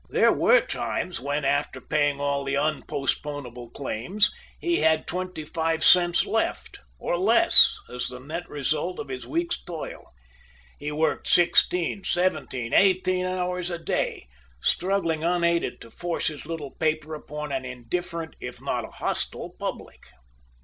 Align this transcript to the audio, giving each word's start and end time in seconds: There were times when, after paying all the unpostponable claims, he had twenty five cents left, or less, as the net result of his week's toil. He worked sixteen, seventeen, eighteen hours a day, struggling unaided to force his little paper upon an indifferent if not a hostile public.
There 0.09 0.33
were 0.33 0.61
times 0.61 1.19
when, 1.19 1.45
after 1.45 1.79
paying 1.79 2.19
all 2.19 2.43
the 2.43 2.55
unpostponable 2.55 3.69
claims, 3.71 4.31
he 4.59 4.77
had 4.77 5.05
twenty 5.05 5.45
five 5.45 5.83
cents 5.83 6.25
left, 6.25 6.79
or 6.97 7.19
less, 7.19 7.77
as 7.87 8.07
the 8.07 8.19
net 8.19 8.49
result 8.49 8.97
of 8.97 9.09
his 9.09 9.27
week's 9.27 9.61
toil. 9.63 10.11
He 10.79 10.91
worked 10.91 11.27
sixteen, 11.27 12.03
seventeen, 12.03 12.73
eighteen 12.73 13.27
hours 13.27 13.69
a 13.69 13.77
day, 13.77 14.27
struggling 14.59 15.23
unaided 15.23 15.79
to 15.81 15.91
force 15.91 16.29
his 16.29 16.47
little 16.47 16.71
paper 16.71 17.13
upon 17.13 17.51
an 17.51 17.63
indifferent 17.63 18.35
if 18.39 18.59
not 18.59 18.83
a 18.85 18.89
hostile 18.97 19.51
public. 19.59 19.99